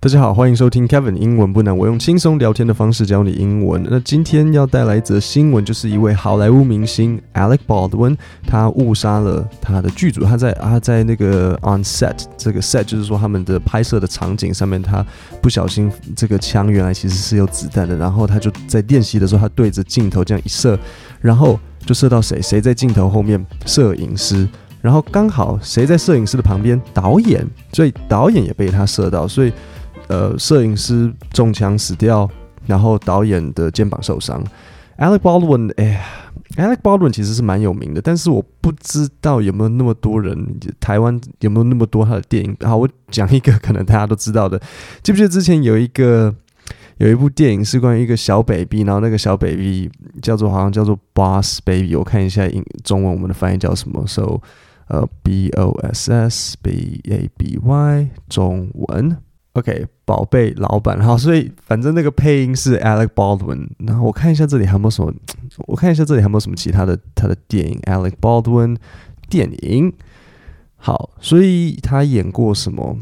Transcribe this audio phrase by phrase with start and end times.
[0.00, 3.84] 大家好，欢迎收听 Kevin 英文不难，我用轻松聊天的方式教你英文。
[3.90, 8.16] 那今天要带来一则新闻，就是一位好莱坞明星 Alec Baldwin，
[8.46, 10.22] 他误杀了他的剧组。
[10.24, 15.04] 他在他在那个 on set，这个 set 就是说他们的拍摄的场景上面，他
[15.42, 20.78] 不小心这个枪原来其实是有子弹的，然后他就在练习的时候，他对着镜头这样一射，
[21.20, 22.40] 然后就射到谁？
[22.40, 23.44] 谁在镜头后面？
[23.66, 24.48] 摄影师。
[24.80, 26.80] 然后刚好谁在摄影师的旁边？
[26.94, 29.52] 导演，所以导演也被他射到，所以。
[30.08, 32.28] 呃，摄影师中枪死掉，
[32.66, 34.42] 然后导演的肩膀受伤。
[34.98, 36.00] Alec Baldwin，哎呀
[36.56, 42.56] ，Alec Baldwin 其实是蛮有名的，但是我不知道有没有那么多人，台湾有没有那么多他的电影。
[42.62, 44.60] 好，我讲一个可能大家都知道的，
[45.02, 46.34] 记不记得之前有一个
[46.96, 49.88] 有一部电影是关于一个小 baby，然后那个小 baby
[50.20, 54.40] 叫做好像叫做 Boss Baby，我看一下英中文我们的翻译叫什么？So，
[54.88, 59.16] 呃，B O S S B A B Y 中文。
[59.58, 63.68] OK，宝贝老板，好，所以反正那个配音是 Alec Baldwin。
[63.78, 65.12] 然后我看一下这里还有没有什么，
[65.66, 68.76] 我看一下这里还有没有什么其他的他的电影，Alec Baldwin
[69.28, 69.92] 电影。
[70.76, 72.98] 好，所以他演过什么？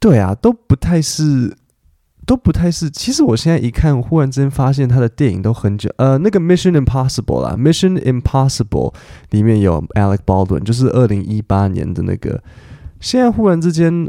[0.00, 1.54] 对啊，都不太是，
[2.24, 2.88] 都不太是。
[2.88, 5.92] 其实我现在一看，忽然之间发现他的电影都很久。
[5.98, 8.94] 呃，那个 Mission Impossible 啦，Mission Impossible
[9.28, 12.42] 里面有 Alec Baldwin，就是二零一八年的那个。
[12.98, 14.08] 现在忽然之间。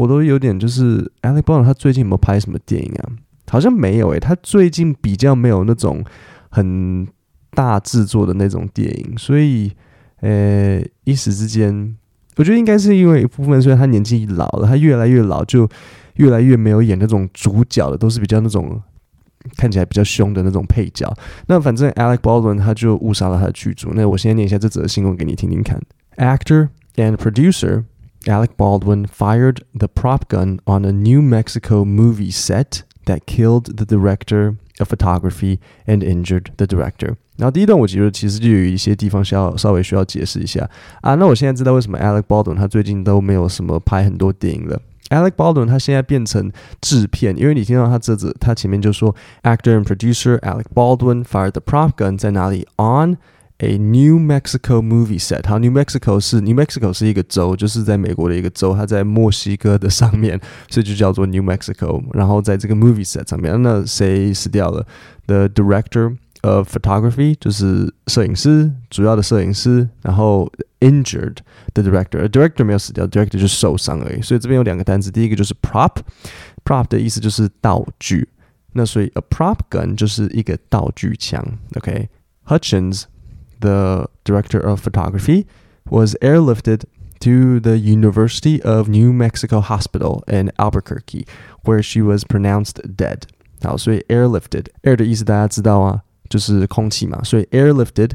[0.00, 3.12] 我都有点就是 Alec Baldwin，他最近有没有拍什么电影啊？
[3.50, 6.02] 好像没有诶，他最近比较没有那种
[6.48, 7.06] 很
[7.50, 9.70] 大制作的那种电影，所以
[10.20, 11.94] 呃一时之间，
[12.36, 15.68] 我觉得应该是因为一部分，虽然他年纪老了，他越来越老，就
[16.14, 18.80] 越来越没有演那种主角的，都是比较那种
[19.58, 21.14] 看起来比较凶的那种配角。
[21.46, 23.90] 那反正 Alec Baldwin 他就误杀了他的剧组。
[23.94, 25.78] 那我先念一下这则新闻给你听听看
[26.16, 27.84] ：Actor and producer。
[28.27, 34.55] Alec Baldwin fired the prop gun on a New Mexico movie set that killed the director
[34.79, 37.15] of photography and injured the director.
[37.37, 40.67] 然后第一段我觉得其实就有一些地方需要稍微需要解释一下
[41.01, 41.15] 啊。
[41.15, 44.81] 那我现在知道为什么 Alec Baldwin 他最近都没有什么拍很多电影了。
[45.09, 46.51] Alec Baldwin 他现在变成
[46.81, 53.17] 制片，因为你听到他这字，他前面就说 actor and producer Alec Baldwin fired the prop gun 在哪里 on
[53.59, 60.37] A New Mexico movie set，好，New Mexico 是 New Mexico 是一个州，就是在美国的一个州，它在墨西哥的上面，
[60.69, 62.03] 所以就叫做 New Mexico。
[62.11, 64.85] 然后在这个 movie set 上面，那谁死掉了？
[65.27, 69.87] The director of photography 就是摄影师，主要的摄影师。
[70.01, 70.51] 然后
[70.81, 71.37] injured
[71.73, 74.21] the director，director 没有死掉，director 就受伤而已。
[74.21, 78.27] 所以这边有两个单词，第一个就是 prop，prop 的意思就是道具。
[78.73, 81.41] 那所以 a prop gun 就是一个道具枪。
[81.77, 83.03] OK，Hutchins。
[83.59, 85.45] the director of photography,
[85.89, 86.83] was airlifted
[87.19, 91.25] to the University of New Mexico Hospital in Albuquerque,
[91.63, 93.23] where she was pronounced dead.
[93.61, 98.11] 好，所以 airlifted air 的意思大家知道啊，就是空气嘛，所以 airlifted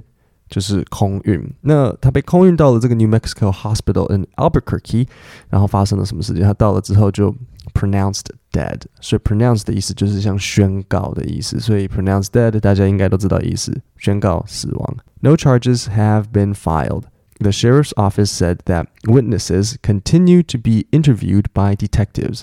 [0.48, 1.53] 就是空运。
[1.62, 5.08] 那他被空运到了这个 New Mexico Hospital in Albuquerque，
[5.48, 6.42] 然后发生了什么事情？
[6.42, 7.34] 他到了之后就
[7.75, 14.97] pronounced dead，所以 pronounced 的意思就是像宣告的意思，所以 pronounced dead 大家应该都知道意思，宣告死亡。
[15.20, 17.04] No charges have been filed.
[17.38, 22.42] The sheriff's office said that witnesses continue to be interviewed by detectives.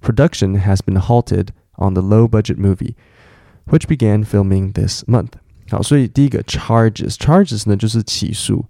[0.00, 2.94] Production has been halted on the low budget movie,
[3.66, 5.32] which began filming this month.
[5.70, 8.66] 好，所以第一个 charges charges 呢就是起诉，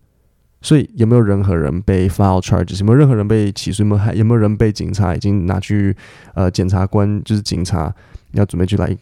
[0.61, 2.79] 所以有没有任何人被 file charges？
[2.79, 3.83] 有没有任何人被起诉？
[3.83, 5.95] 有没有还有没有人被警察已经拿去
[6.33, 7.93] 呃检察官就是警察
[8.31, 8.95] 要准备去来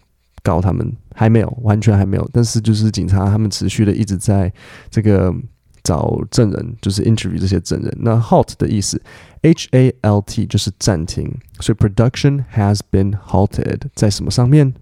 [0.44, 0.92] 告他们？
[1.14, 2.30] 还没有，完全还没有。
[2.34, 4.52] 但是就是警察他们持续的一直在
[4.90, 5.34] 这个
[5.82, 7.98] 找证人，就是 interview 这些证人。
[8.02, 9.02] 那 halt 的意思
[9.42, 14.74] ，H A L T 就是暂停，所以 production has been halted 在什么上面？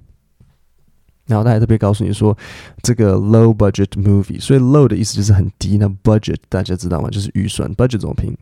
[1.26, 2.36] 然后他还特别告诉你说，
[2.82, 7.10] 这个 low budget movie，所以 low 的意思就是很低，那 budget 大家知道吗？
[7.10, 8.36] 就是预算，budget 怎么拼？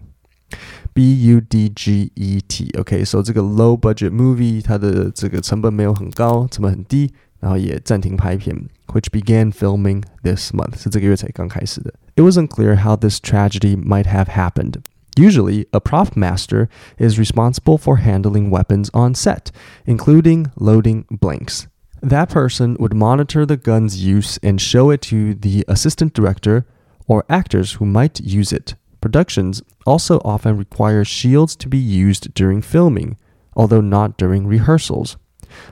[0.94, 8.56] B U D G E T，OK，所以这个 low budget movie 它的这个成本没有很高，成本很低，然后也暂停拍片，
[8.86, 11.92] which began filming this month，是这个月才刚开始的。
[12.14, 14.76] It wasn't clear how this tragedy might have happened.
[15.16, 16.68] Usually, a prop master
[16.98, 19.46] is responsible for handling weapons on set,
[19.84, 21.64] including loading blanks.
[22.02, 26.64] That person would monitor the gun's use and show it to the assistant director
[27.06, 28.74] or actors who might use it.
[29.00, 33.16] Productions also often require shields to be used during filming,
[33.54, 35.16] although not during rehearsals.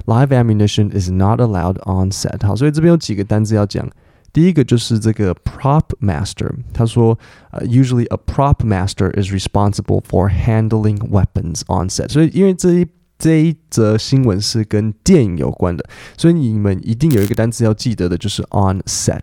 [0.06, 2.42] Live ammunition is not allowed on set.
[2.42, 3.90] 好，所以这边有几个单字要讲
[4.32, 7.18] 第一个就是这个 prop master，他说，
[7.50, 12.08] 呃，usually a prop master is responsible for handling weapons on set。
[12.08, 12.86] 所以因为这一
[13.19, 15.85] 这一则新闻是跟电影有关的，
[16.17, 19.21] 所以你们一定有一个单词要记得的，就是 on set。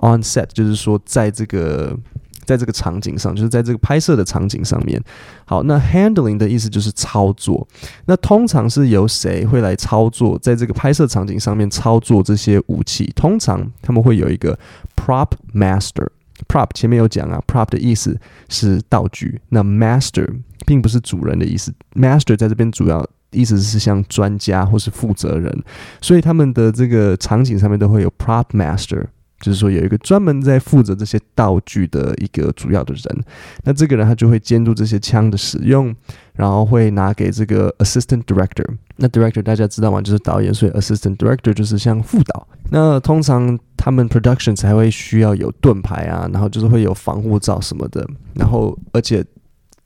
[0.00, 1.98] on set 就是说在这个
[2.44, 5.02] 在这个场景上，就是在这个拍摄的场景上面。
[5.46, 7.66] 好，那 handling 的意思就是操作。
[8.04, 13.10] 那通常是由谁会来操作，在这个拍摄场景上面操作这些武器？
[13.16, 14.58] 通常他们会有一个
[14.94, 16.06] prop master。
[16.46, 18.18] prop 前面有讲啊，prop 的意思
[18.48, 19.40] 是道具。
[19.48, 20.28] 那 master
[20.64, 25.62] 并不是主人的意思，master 在这边主要意思是像专家或是负责人，
[26.00, 29.04] 所以他们的这个场景上面都会有 prop master。
[29.40, 33.24] 就是说，有一个专门在负责这些道具的一个主要的人，
[33.62, 35.94] 那这个人他就会监督这些枪的使用，
[36.32, 38.66] 然后会拿给这个 assistant director。
[38.96, 40.02] 那 director 大家知道吗？
[40.02, 42.48] 就是导演，所以 assistant director 就是像副导。
[42.70, 48.04] 那通常他们 production 才会需要有盾牌啊，然后就是会有防护罩什么的，
[48.34, 49.24] 然后而且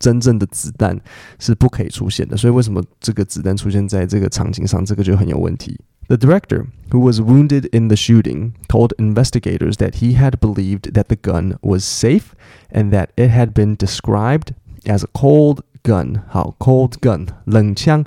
[0.02, 1.00] 真正的子弹
[1.40, 2.38] 是不可以出现的。
[2.38, 5.80] 所以为什么这个子弹出现在这个场景上，这个就很有问题。
[6.08, 11.18] The director, who was wounded in the shooting, told investigators that he had believed that the
[11.18, 12.28] gun was safe
[12.72, 14.54] and that it had been described
[14.86, 16.22] as a cold gun.
[16.30, 18.06] 好，cold gun 冷枪。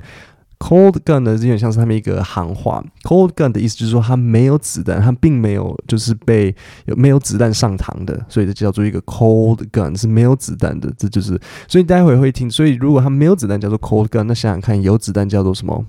[0.59, 2.83] Cold gun 呢，有点像是他们一个行话。
[3.01, 10.93] Cold gun 的意思就是说它没有子弹，它并没有就是被有没有子弹上膛的，所以这叫做一个 cold gun 是没有子弹的。
[10.95, 12.47] 这就是所以待会会听。
[12.47, 15.83] 所以如果它没有子弹叫做 cold gun，那想想看有子弹叫做什么？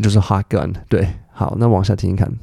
[0.00, 0.72] 就是 hot gun。
[0.88, 1.08] 对。
[1.32, 2.38] 好，那往下听听看。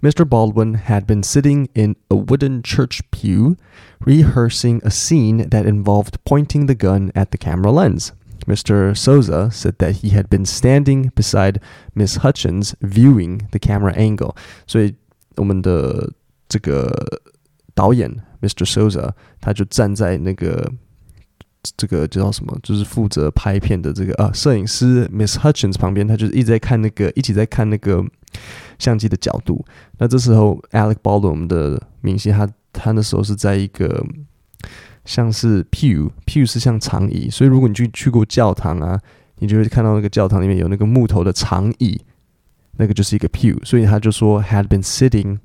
[0.00, 0.24] Mr.
[0.24, 3.56] Baldwin had been sitting in a wooden church pew,
[3.98, 8.10] rehearsing a scene that involved pointing the gun at the camera lens.
[8.45, 8.95] Mr.
[8.95, 11.59] Souza said that he had been standing beside
[11.95, 14.35] Miss Hutchins, viewing the camera angle.
[14.67, 14.95] 所以
[15.35, 16.11] 我们的
[16.47, 17.21] 这个
[17.73, 18.09] 导演
[18.41, 18.65] Mr.
[18.65, 20.71] Souza 他就站在那个
[21.77, 22.57] 这个叫什么？
[22.61, 28.03] 就是负责拍片的这个啊，摄影师 Miss Hutchins 旁边，他就是一直在看那个，一起在看那个
[28.77, 29.65] 相机的角度。
[29.97, 34.05] 那这时候 Alec Baldwin 的明星，他他那时候是在一个
[35.04, 39.00] 像是 pew，pew 是像长椅，所以如果你去去过教堂啊，
[39.38, 42.00] 你就会看到那个教堂里面有那个木头的长椅，
[42.76, 43.58] 那个就是一个 pew。
[43.64, 45.38] 所以他就说 had been sitting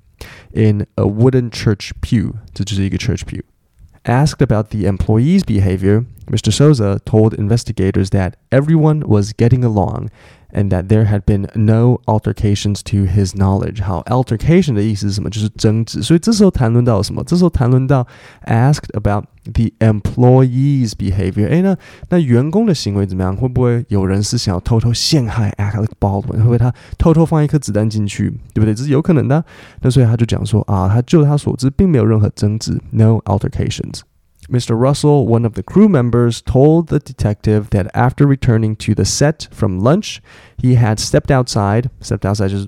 [0.52, 6.52] in a wooden church pew，这就是一个 church pew。Asked about the employees' behavior, Mr.
[6.52, 10.10] Souza told investigators that everyone was getting along
[10.54, 13.84] and that there had been no altercations to his knowledge.
[13.84, 15.30] 好，altercation 的意思是什么？
[15.30, 16.02] 就是争执。
[16.04, 17.24] 所以这时候谈论到什么？
[17.24, 18.06] 这时候谈论到
[18.46, 21.50] asked about the employees' behavior。
[21.50, 21.76] 哎，那
[22.10, 23.36] 那员工的行为怎么样？
[23.36, 26.38] 会不会有人是想要偷偷陷害 Alec Baldwin？
[26.38, 28.30] 会不会他偷偷放一颗子弹进去？
[28.54, 28.76] 对不对？
[28.76, 29.44] 这是有可能的。
[29.82, 34.02] 那所以他就讲说啊，他就他所知，并没有任何争执，no altercations。
[34.50, 34.78] Mr.
[34.78, 39.48] Russell, one of the crew members, told the detective that after returning to the set
[39.52, 40.22] from lunch,
[40.58, 42.68] he had stepped outside, stepped outside just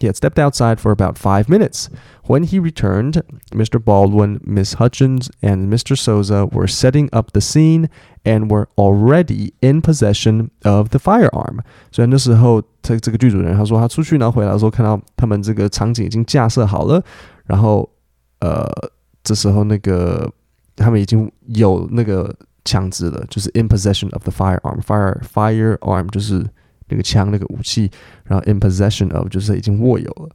[0.00, 1.88] he had stepped outside for about five minutes.
[2.24, 3.20] When he returned,
[3.52, 3.82] Mr.
[3.82, 5.96] Baldwin, Miss Hutchins, and Mr.
[5.98, 7.88] Souza were setting up the scene
[8.24, 11.62] and were already in possession of the firearm.
[11.90, 17.02] 所以那时候，他这个剧组人他说他出去，然后回来的时候看到他们这个场景已经架设好了，
[17.46, 17.90] 然后
[18.40, 18.70] 呃，
[19.24, 20.30] 这时候那个
[20.75, 22.35] 他们已经有那个
[22.65, 26.45] 枪支了，就是 in possession of the firearm，fire firearm 就是
[26.87, 27.89] 那个枪那个武器，
[28.25, 30.29] 然后 in possession of 就是已经握有了。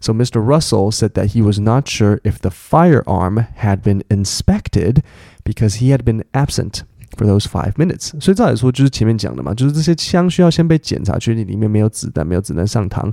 [0.00, 0.40] So Mr.
[0.40, 5.02] Russell said that he was not sure if the firearm had been inspected
[5.44, 6.80] because he had been absent
[7.16, 8.12] for those five minutes。
[8.20, 13.12] 所以照理说就是前面讲的嘛，就是这些枪需要先被检查，确定里面没有子弹，没有子弹上膛。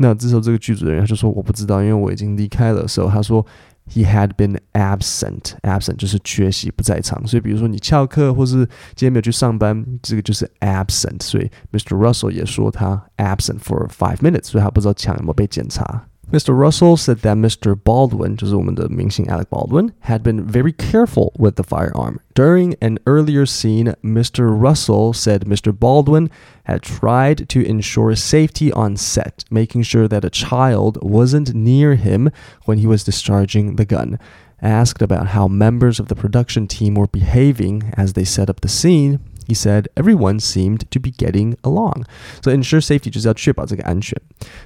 [0.00, 2.86] 那这时候这个剧组的人他就说我不知道，因为我已经离开了。
[2.86, 3.44] 时候他说
[3.87, 5.53] he had been absent.
[5.61, 8.65] Absent 就是缺席不在场，所以比如说你翘课或是
[8.95, 11.21] 今天没有去上班，这个就是 absent。
[11.21, 11.95] 所以 Mr.
[11.97, 16.05] Russell 也说他 absent for five minutes，所以他不知道枪有没有被检查。
[16.31, 16.57] Mr.
[16.57, 17.75] Russell said that Mr.
[17.75, 22.19] Baldwin, 就是我们的明星 Alec Baldwin, had been very careful with the firearm.
[22.33, 24.49] During an earlier scene, Mr.
[24.49, 25.71] Russell said Mr.
[25.71, 26.31] Baldwin
[26.63, 32.31] had tried to ensure safety on set, making sure that a child wasn't near him
[32.65, 34.17] when he was discharging the gun.
[34.59, 38.69] Asked about how members of the production team were behaving as they set up the
[38.69, 42.05] scene, he said everyone seemed to be getting along.
[42.41, 44.19] So ensure safety 就是要确保这个安全.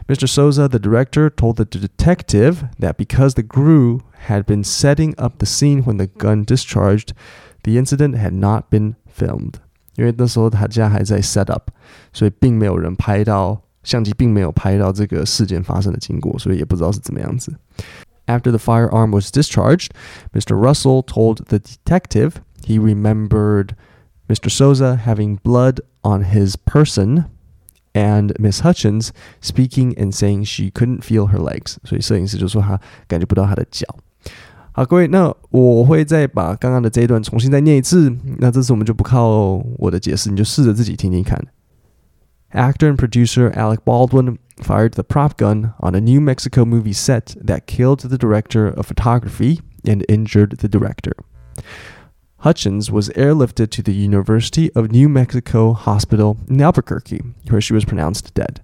[0.08, 0.28] Mr.
[0.28, 5.46] Souza, the director, told the detective that because the crew had been setting up the
[5.46, 7.14] scene when the gun discharged,
[7.64, 9.56] the incident had not been filmed.
[9.96, 11.72] 因为那时候他家还在 set up，
[12.14, 17.52] 所以并没有人拍到 相机并没有拍到这个事件发生的经过，所以也不知道是怎么样子。
[18.28, 19.92] After the firearm was discharged,
[20.34, 20.56] Mr.
[20.56, 22.34] Russell told the detective
[22.64, 23.70] he remembered
[24.32, 24.50] Mr.
[24.50, 27.26] Souza having blood on his person
[27.94, 29.12] and Miss Hutchins
[29.42, 31.78] speaking and saying she couldn't feel her legs.
[31.84, 33.88] 所以摄影师就说他感觉不到他的脚。
[34.74, 38.16] 好，各位，那我会再把刚刚的这一段重新再念一次。
[38.38, 41.44] 那这次我们就不靠我的解释，你就试着自己听听看。
[42.52, 47.66] Actor and producer Alec Baldwin fired the prop gun on a New Mexico movie set that
[47.66, 51.14] killed the director of photography and injured the director.
[52.43, 57.85] Hutchins was airlifted to the University of New Mexico Hospital in Albuquerque, where she was
[57.85, 58.61] pronounced dead.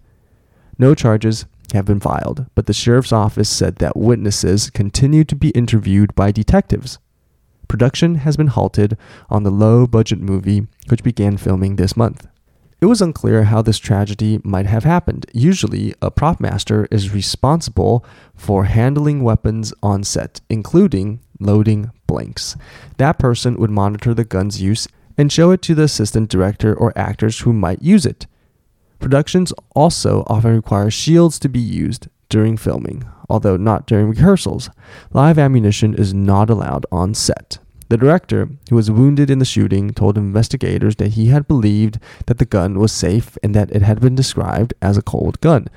[0.78, 5.50] No charges have been filed, but the sheriff's office said that witnesses continue to be
[5.50, 6.98] interviewed by detectives.
[7.68, 8.98] Production has been halted
[9.30, 12.26] on the low budget movie, which began filming this month.
[12.80, 15.26] It was unclear how this tragedy might have happened.
[15.32, 18.04] Usually, a prop master is responsible
[18.34, 22.56] for handling weapons on set, including loading blanks.
[22.96, 26.92] That person would monitor the gun's use and show it to the assistant director or
[26.98, 28.26] actors who might use it.
[28.98, 34.70] Productions also often require shields to be used during filming, although not during rehearsals.
[35.12, 37.58] Live ammunition is not allowed on set.
[37.88, 42.38] The director, who was wounded in the shooting, told investigators that he had believed that
[42.38, 45.68] the gun was safe and that it had been described as a cold gun.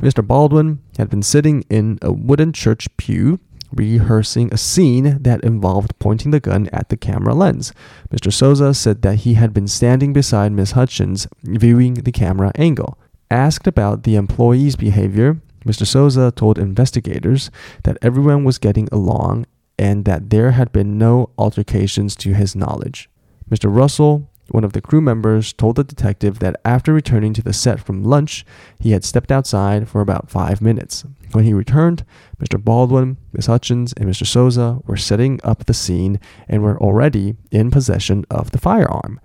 [0.00, 0.26] Mr.
[0.26, 3.40] Baldwin had been sitting in a wooden church pew
[3.76, 7.72] rehearsing a scene that involved pointing the gun at the camera lens.
[8.10, 8.32] Mr.
[8.32, 12.98] Souza said that he had been standing beside Miss Hutchins, viewing the camera angle.
[13.30, 15.86] Asked about the employee's behavior, Mr.
[15.86, 17.50] Souza told investigators
[17.82, 19.46] that everyone was getting along
[19.78, 23.10] and that there had been no altercations to his knowledge.
[23.50, 23.74] Mr.
[23.74, 27.80] Russell, one of the crew members, told the detective that after returning to the set
[27.80, 28.44] from lunch,
[28.78, 31.04] he had stepped outside for about five minutes.
[31.32, 32.04] When he returned,
[32.38, 32.62] Mr.
[32.62, 34.26] Baldwin, Miss Hutchins, and Mr.
[34.26, 39.20] Souza were setting up the scene and were already in possession of the firearm.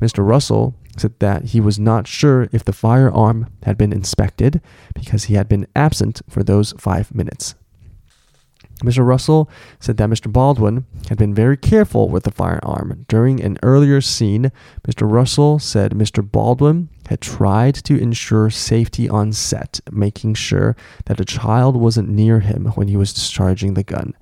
[0.00, 0.26] Mr.
[0.26, 4.60] Russell said that he was not sure if the firearm had been inspected
[4.94, 7.54] because he had been absent for those five minutes.
[8.80, 9.06] Mr.
[9.06, 9.48] Russell
[9.78, 10.32] said that Mr.
[10.32, 13.04] Baldwin had been very careful with the firearm.
[13.08, 14.50] During an earlier scene,
[14.86, 15.10] Mr.
[15.10, 16.28] Russell said Mr.
[16.28, 22.40] Baldwin had tried to ensure safety on set, making sure that a child wasn't near
[22.40, 24.14] him when he was discharging the gun.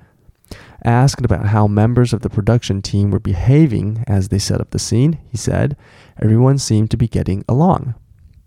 [0.84, 4.78] Asked about how members of the production team were behaving as they set up the
[4.78, 5.76] scene, he said,
[6.20, 7.94] Everyone seemed to be getting along.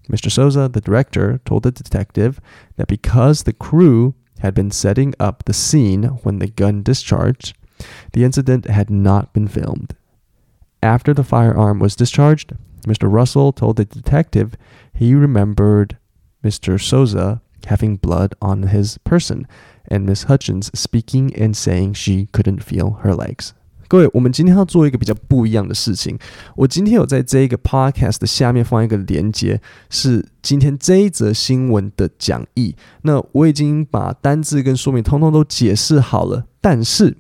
[0.10, 0.32] Mr.
[0.32, 2.42] Souza, the director, told the detective
[2.76, 7.56] that because the crew had been setting up the scene when the gun discharged,
[8.12, 9.96] the incident had not been filmed.
[10.84, 12.52] After the firearm was discharged,
[12.86, 13.12] Mr.
[13.12, 14.56] Russell told the detective
[14.94, 15.98] he remembered
[16.44, 16.80] Mr.
[16.80, 19.48] Souza having blood on his person
[19.88, 23.54] and Miss Hutchins speaking and saying she couldn't feel her legs.
[23.94, 26.18] 各位，我们今天要做一个比较不一样的事情。
[26.56, 32.76] 我今天有在这一个 podcast 的下面放一个连接，是今天这一则新闻的讲义。
[33.04, 37.16] 那我已经把单字跟说明通通都解释好了，但是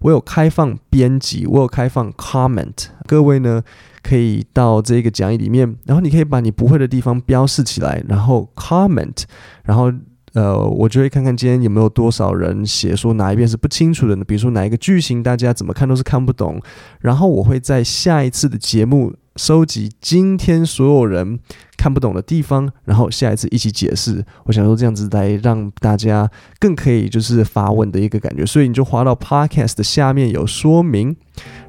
[0.00, 2.86] 我有开放编辑，我有开放 comment。
[3.06, 3.62] 各位呢，
[4.02, 9.24] 可以到这个讲义里面，然后你可以把你不会的地方标示起来，然后 comment，
[9.64, 9.92] 然后。
[10.34, 14.24] 呃，我就会看看今天有没有多少人写说哪一边是不清楚的呢？
[14.24, 16.60] 比如说哪一个句型大家怎么看都是看不懂，
[17.00, 21.38] 然后我会在下一次的节目收集今天所有人
[21.76, 24.24] 看不懂的地方，然后下一次一起解释。
[24.44, 31.16] 我想说这样子来让大家更可以就是发问的一个感觉，所以你就滑到 Podcast 的下面有说明。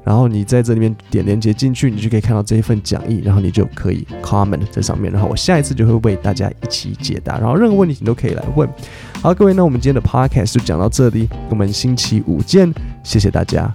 [0.06, 8.68] 然后你在这里面点连接进去，你就可以看到这一份讲义，然后你就可以 comment 在上面，然后我下一次就会为大家一起解答，然后任何问题你都可以来问。
[9.20, 12.72] 好，各位，那我们今天的 podcast 就讲到这里，我们星期五见，
[13.02, 13.74] 谢谢大家。